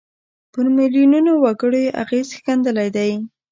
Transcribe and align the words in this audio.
پر 0.51 0.65
میلیونونو 0.77 1.31
وګړو 1.43 1.77
یې 1.85 1.95
اغېز 2.03 2.27
ښندلی 2.41 2.89
دی. 2.95 3.11